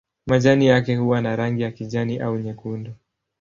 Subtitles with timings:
[0.27, 2.93] Majani yake huwa na rangi ya kijani au nyekundu.